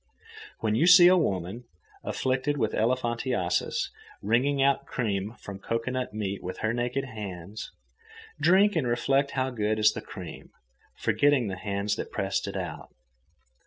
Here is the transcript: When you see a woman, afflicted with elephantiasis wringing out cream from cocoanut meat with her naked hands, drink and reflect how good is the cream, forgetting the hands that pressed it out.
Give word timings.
When 0.61 0.73
you 0.73 0.87
see 0.87 1.05
a 1.09 1.15
woman, 1.15 1.65
afflicted 2.03 2.57
with 2.57 2.73
elephantiasis 2.73 3.91
wringing 4.23 4.59
out 4.59 4.87
cream 4.87 5.35
from 5.37 5.59
cocoanut 5.59 6.11
meat 6.11 6.41
with 6.41 6.57
her 6.65 6.73
naked 6.73 7.05
hands, 7.05 7.71
drink 8.39 8.75
and 8.75 8.87
reflect 8.87 9.29
how 9.37 9.51
good 9.51 9.77
is 9.77 9.93
the 9.93 10.01
cream, 10.01 10.49
forgetting 10.95 11.49
the 11.49 11.55
hands 11.55 11.97
that 11.97 12.11
pressed 12.11 12.47
it 12.47 12.57
out. 12.57 12.95